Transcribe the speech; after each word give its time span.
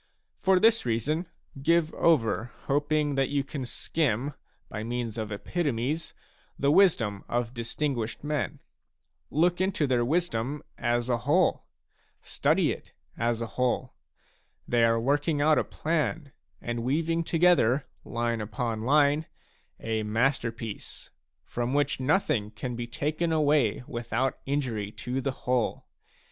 For 0.39 0.59
this 0.59 0.83
reason, 0.83 1.27
give 1.61 1.93
over 1.93 2.45
hoping 2.63 3.13
that 3.13 3.29
you 3.29 3.43
can 3.43 3.67
skim, 3.67 4.33
by 4.67 4.83
means 4.83 5.15
of 5.15 5.31
epitomes», 5.31 6.15
the 6.57 6.71
wisdom 6.71 7.23
of 7.29 7.53
distin 7.53 7.93
guished 7.95 8.23
men. 8.23 8.61
Look 9.29 9.61
into 9.61 9.85
their 9.85 10.03
wisdom 10.03 10.63
as 10.75 11.07
a 11.07 11.17
whole; 11.19 11.65
study 12.19 12.71
it 12.71 12.93
as 13.15 13.41
a 13.41 13.45
whole. 13.45 13.93
They 14.67 14.83
are 14.85 14.99
working 14.99 15.39
out 15.39 15.59
a 15.59 15.63
plan 15.63 16.31
and 16.59 16.79
weaving 16.79 17.23
together, 17.23 17.85
line 18.03 18.41
upon 18.41 18.81
line, 18.81 19.27
a 19.79 20.01
masterpiece, 20.01 21.11
from 21.45 21.69
w.hich 21.73 21.99
nothing 21.99 22.49
can 22.49 22.75
be 22.75 22.87
taken 22.87 23.31
away 23.31 23.83
without 23.85 24.39
injury 24.47 24.91
to 24.93 25.21
the 25.21 25.31
whole. 25.45 25.85